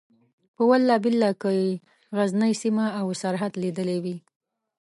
په 0.55 0.61
والله 0.69 0.95
بالله 1.03 1.31
که 1.41 1.49
یې 1.59 1.69
غزنۍ 2.17 2.53
سیمه 2.61 2.85
او 2.99 3.07
سرحد 3.21 3.53
لیدلی 3.63 3.97
وي. 4.03 4.17